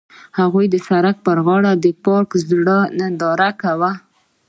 [0.39, 3.91] هغوی د سړک پر غاړه د پاک زړه ننداره وکړه.